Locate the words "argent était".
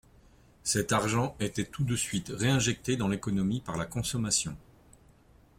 0.93-1.63